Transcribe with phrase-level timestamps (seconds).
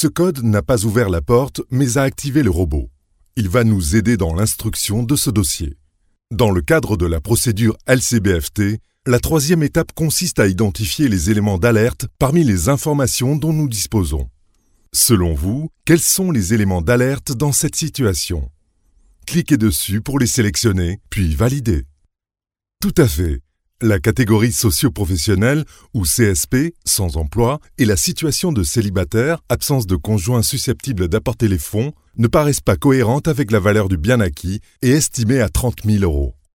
[0.00, 2.88] Ce code n'a pas ouvert la porte, mais a activé le robot.
[3.34, 5.76] Il va nous aider dans l'instruction de ce dossier.
[6.30, 11.58] Dans le cadre de la procédure LCBFT, la troisième étape consiste à identifier les éléments
[11.58, 14.30] d'alerte parmi les informations dont nous disposons.
[14.92, 18.52] Selon vous, quels sont les éléments d'alerte dans cette situation?
[19.26, 21.86] Cliquez dessus pour les sélectionner, puis valider.
[22.80, 23.40] Tout à fait.
[23.80, 30.42] La catégorie socio-professionnelle, ou CSP, sans emploi, et la situation de célibataire, absence de conjoint
[30.42, 34.90] susceptible d'apporter les fonds, ne paraissent pas cohérentes avec la valeur du bien acquis et
[34.90, 36.34] estimée à 30 000 euros.